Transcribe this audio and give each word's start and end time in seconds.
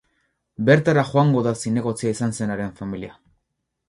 Bertara 0.69 1.03
joango 1.09 1.43
da 1.47 1.53
zinegotzia 1.65 2.13
izan 2.15 2.33
zenaren 2.39 2.73
familia. 2.81 3.13